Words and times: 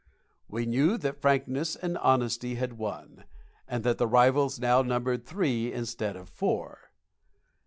We 0.49 0.65
knew 0.65 0.97
that 0.97 1.21
frankness 1.21 1.75
and 1.75 1.95
honesty 1.99 2.55
had 2.55 2.73
won, 2.79 3.25
and 3.67 3.83
that 3.83 3.99
the 3.99 4.07
rivals 4.07 4.59
now 4.59 4.81
numbered 4.81 5.27
three 5.27 5.71
instead 5.71 6.15
of 6.15 6.27
four. 6.27 6.89